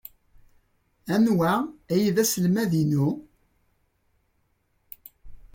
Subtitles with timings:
[1.15, 1.53] Anwa
[1.93, 3.07] ay d aselmad-inu?